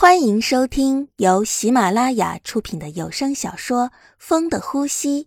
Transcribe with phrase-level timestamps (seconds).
[0.00, 3.88] 欢迎收听由喜马拉雅出品的有声小说
[4.18, 5.24] 《风的呼吸》，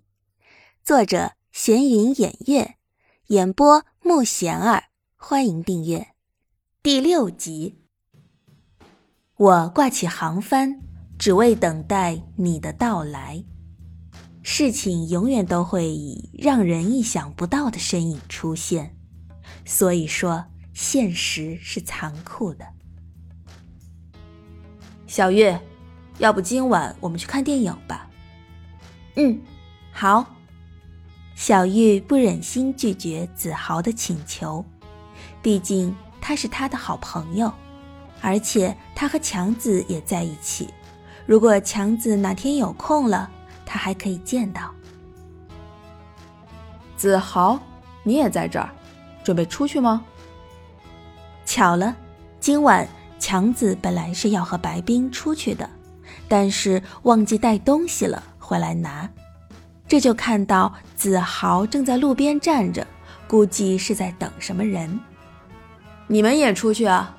[0.83, 2.77] 作者闲云掩月，
[3.27, 4.85] 演播木贤儿。
[5.15, 6.07] 欢迎订阅
[6.81, 7.83] 第六集。
[9.35, 10.81] 我挂起航帆，
[11.19, 13.45] 只为等待你的到来。
[14.41, 18.97] 事情永远都会以让人意想不到的身影出现，
[19.65, 20.43] 所以说
[20.73, 22.72] 现实是残酷的。
[25.13, 25.61] 小月，
[26.17, 28.09] 要不今晚我们去看电影吧？
[29.15, 29.39] 嗯，
[29.91, 30.25] 好。
[31.35, 34.65] 小玉不忍心拒绝子豪的请求，
[35.39, 37.53] 毕竟他是他的好朋友，
[38.21, 40.73] 而且他和强子也在一起。
[41.27, 43.29] 如果强子哪天有空了，
[43.67, 44.73] 他还可以见到。
[46.97, 47.59] 子豪，
[48.01, 48.67] 你也在这儿，
[49.23, 50.03] 准备出去吗？
[51.45, 51.95] 巧了，
[52.39, 52.87] 今晚。
[53.23, 55.69] 强子本来是要和白冰出去的，
[56.27, 59.09] 但是忘记带东西了，回来拿。
[59.87, 62.85] 这就看到子豪正在路边站着，
[63.25, 64.99] 估计是在等什么人。
[66.07, 67.15] 你们也出去啊？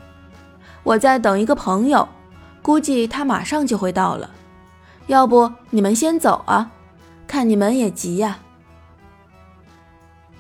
[0.83, 2.07] 我在等一个朋友，
[2.61, 4.31] 估计他马上就会到了。
[5.07, 6.71] 要不你们先走啊？
[7.27, 8.41] 看你们也急呀。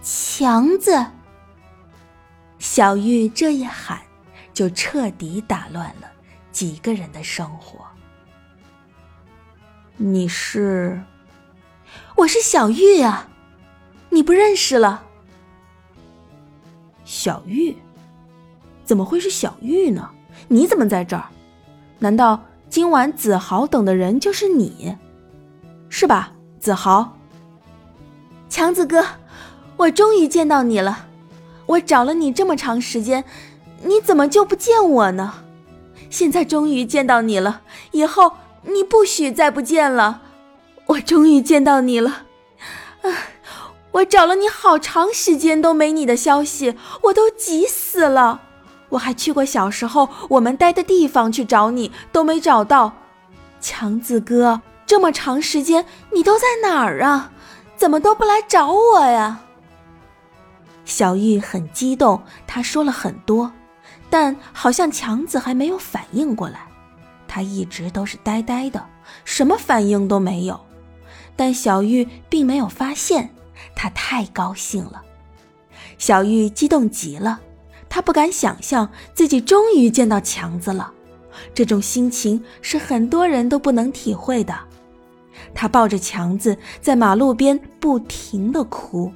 [0.02, 1.06] 强子，
[2.58, 4.02] 小玉这一喊。
[4.54, 6.08] 就彻底打乱了
[6.52, 7.84] 几个人的生活。
[9.96, 11.02] 你是？
[12.16, 13.28] 我是小玉啊，
[14.10, 15.02] 你不认识了？
[17.04, 17.76] 小玉？
[18.84, 20.10] 怎么会是小玉呢？
[20.48, 21.26] 你怎么在这儿？
[21.98, 24.96] 难道今晚子豪等的人就是你？
[25.88, 27.16] 是吧，子豪？
[28.48, 29.04] 强子哥，
[29.76, 31.06] 我终于见到你了！
[31.66, 33.24] 我找了你这么长时间。
[33.84, 35.34] 你怎么就不见我呢？
[36.10, 38.32] 现在终于见到你了，以后
[38.62, 40.22] 你不许再不见了。
[40.86, 42.24] 我终于见到你了，
[43.02, 43.08] 啊！
[43.92, 48.42] 我找了你好长时间都没你的消息，我都急死了。
[48.90, 52.92] 我还去过小时候我们待的地方去找你，都没找到。
[53.60, 57.32] 强子哥，这么长时间你都在哪儿啊？
[57.76, 59.40] 怎么都不来找我呀？
[60.84, 63.50] 小玉很激动，她说了很多。
[64.14, 66.68] 但好像强子还没有反应过来，
[67.26, 68.86] 他一直都是呆呆的，
[69.24, 70.60] 什么反应都没有。
[71.34, 73.30] 但小玉并没有发现，
[73.74, 75.02] 他太高兴了。
[75.98, 77.40] 小玉激动极了，
[77.88, 80.92] 她不敢想象自己终于见到强子了，
[81.52, 84.56] 这种心情是很多人都不能体会的。
[85.52, 89.12] 她抱着强子在马路边不停的哭。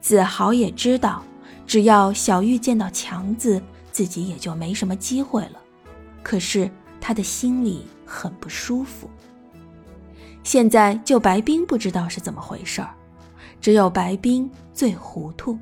[0.00, 1.22] 子豪也知道，
[1.64, 3.62] 只要小玉见到强子。
[3.94, 5.60] 自己也就没什么机会了，
[6.20, 6.68] 可是
[7.00, 9.08] 他的心里很不舒服。
[10.42, 12.92] 现在就白冰不知道是怎么回事儿，
[13.60, 15.56] 只有白冰最糊涂。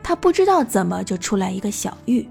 [0.00, 2.24] 他不知道怎么就出来一个小玉，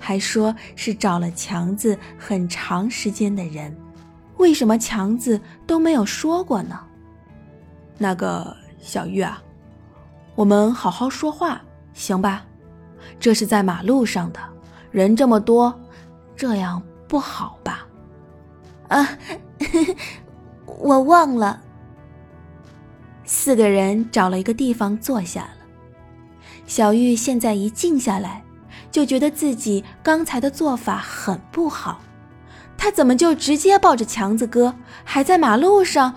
[0.00, 3.74] 还说是找了强子很长时间的人，
[4.38, 6.80] 为什么强子都没有说过呢？
[7.98, 9.40] 那个小玉啊，
[10.34, 11.62] 我们好好说话，
[11.94, 12.44] 行吧？
[13.18, 14.40] 这是在马路上的，
[14.90, 15.80] 人这么多，
[16.36, 17.86] 这样不好吧？
[18.88, 19.18] 啊，
[20.66, 21.60] 我忘了。
[23.24, 25.56] 四个人找了一个地方坐下了。
[26.66, 28.42] 小玉现在一静下来，
[28.90, 32.00] 就觉得自己刚才的做法很不好。
[32.76, 34.74] 他怎么就直接抱着强子哥，
[35.04, 36.14] 还在马路上？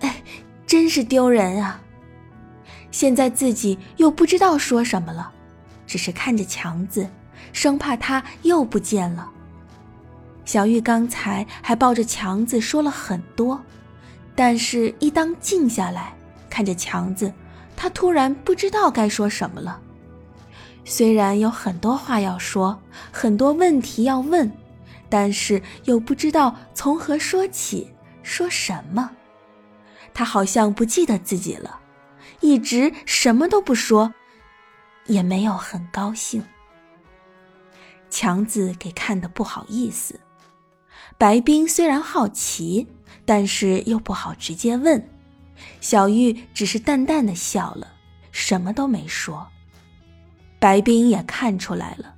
[0.00, 0.22] 哎，
[0.66, 1.80] 真是丢人啊！
[2.90, 5.32] 现在自己又不知道说什么了。
[5.94, 7.08] 只是看着强子，
[7.52, 9.30] 生怕他又不见了。
[10.44, 13.62] 小玉刚才还抱着强子说了很多，
[14.34, 16.12] 但是，一当静下来
[16.50, 17.32] 看着强子，
[17.76, 19.80] 她突然不知道该说什么了。
[20.84, 22.76] 虽然有很多话要说，
[23.12, 24.50] 很多问题要问，
[25.08, 29.12] 但是又不知道从何说起，说什么。
[30.12, 31.78] 她好像不记得自己了，
[32.40, 34.12] 一直什么都不说。
[35.06, 36.42] 也没有很高兴，
[38.10, 40.18] 强子给看的不好意思。
[41.18, 42.86] 白冰虽然好奇，
[43.24, 45.10] 但是又不好直接问。
[45.80, 47.86] 小玉只是淡淡的笑了，
[48.32, 49.46] 什么都没说。
[50.58, 52.14] 白冰也看出来了，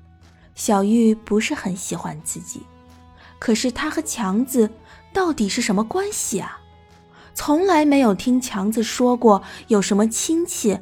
[0.54, 2.62] 小玉不是很喜欢自己。
[3.38, 4.70] 可是他和强子
[5.12, 6.60] 到底是什么关系啊？
[7.34, 10.78] 从来没有听强子说过有什么亲戚。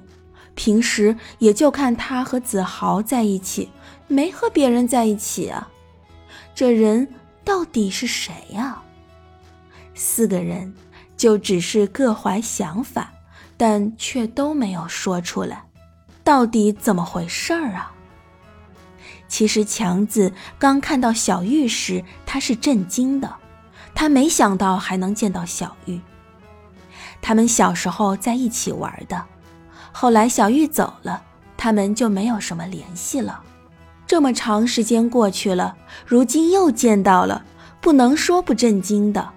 [0.55, 3.71] 平时也就看他和子豪在一起，
[4.07, 5.69] 没和别人在一起啊。
[6.55, 7.09] 这人
[7.45, 8.83] 到底是谁呀？
[9.95, 10.75] 四个人
[11.17, 13.13] 就只是各怀想法，
[13.57, 15.65] 但却都没有说出来，
[16.23, 17.93] 到底怎么回事儿啊？
[19.27, 23.35] 其实强子刚看到小玉时，他是震惊的，
[23.95, 26.01] 他没想到还能见到小玉。
[27.21, 29.25] 他们小时候在一起玩的，
[29.97, 31.23] 后来小玉走了，
[31.57, 33.41] 他们就没有什么联系了。
[34.09, 37.45] 这么长时间过去了，如今又见到了，
[37.81, 39.31] 不能说不震惊的。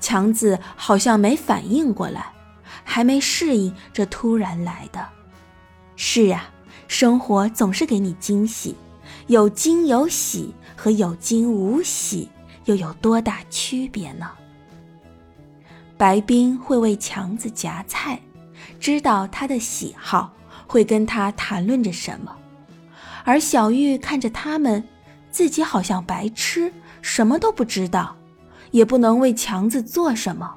[0.00, 2.32] 强子好像没反应过来，
[2.84, 5.04] 还没适应这突然来的。
[5.96, 6.44] 是呀，
[6.86, 8.76] 生活总是给你惊喜，
[9.26, 12.28] 有惊有喜和有惊无喜
[12.66, 14.30] 又有多大区别呢？
[15.96, 18.20] 白冰会为强子夹菜，
[18.80, 20.32] 知道他的喜好，
[20.66, 22.36] 会跟他谈论着什么。
[23.24, 24.82] 而小玉看着他们，
[25.30, 28.16] 自己好像白痴，什么都不知道，
[28.70, 30.56] 也不能为强子做什么。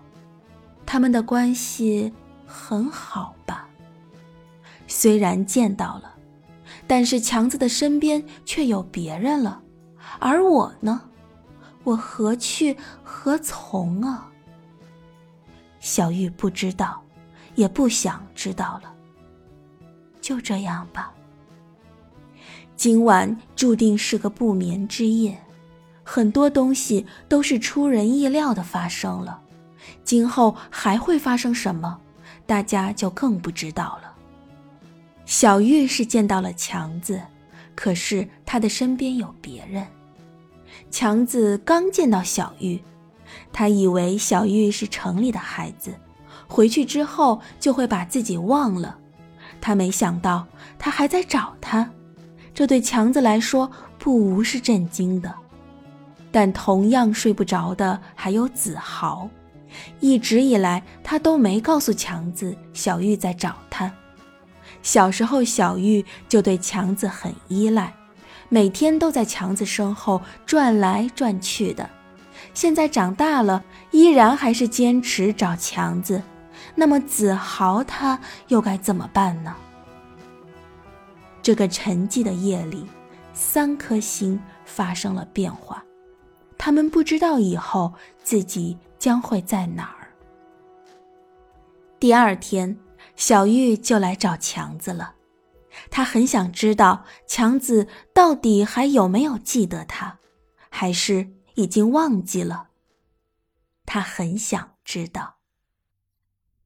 [0.85, 2.11] 他们的关系
[2.45, 3.67] 很好吧？
[4.87, 6.15] 虽然见到了，
[6.87, 9.61] 但是强子的身边却有别人了，
[10.19, 11.01] 而我呢？
[11.83, 14.27] 我何去何从啊？
[15.79, 16.99] 小玉不知道，
[17.55, 18.93] 也不想知道了。
[20.21, 21.11] 就这样吧。
[22.75, 25.37] 今晚注定是个不眠之夜，
[26.03, 29.41] 很多东西都是出人意料的发生了。
[30.03, 31.99] 今后还会发生什么，
[32.45, 34.13] 大家就更不知道了。
[35.25, 37.21] 小玉是见到了强子，
[37.75, 39.85] 可是他的身边有别人。
[40.91, 42.79] 强子刚见到小玉。
[43.51, 45.93] 他以为小玉是城里的孩子，
[46.47, 48.97] 回去之后就会把自己忘了。
[49.61, 50.45] 他没想到
[50.77, 51.89] 他还在找他，
[52.53, 55.33] 这对强子来说不无是震惊的。
[56.31, 59.29] 但同样睡不着的还有子豪。
[59.99, 63.91] 一直以来，他都没告诉强子小玉在找他。
[64.81, 67.93] 小时候，小玉就对强子很依赖，
[68.49, 71.89] 每天都在强子身后转来转去的。
[72.53, 76.21] 现在长大了，依然还是坚持找强子。
[76.75, 78.19] 那么子豪他
[78.49, 79.55] 又该怎么办呢？
[81.41, 82.85] 这个沉寂的夜里，
[83.33, 85.83] 三颗星发生了变化，
[86.57, 87.93] 他们不知道以后
[88.23, 90.09] 自己将会在哪儿。
[91.99, 92.77] 第二天，
[93.15, 95.15] 小玉就来找强子了，
[95.89, 100.19] 他很想知道强子到底还有没有记得他，
[100.69, 101.31] 还是。
[101.57, 102.67] 已经忘记了，
[103.85, 105.34] 他很想知道。